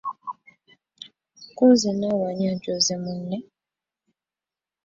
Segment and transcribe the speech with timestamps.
[1.55, 3.37] Ku nze naawe ani ajooze munne?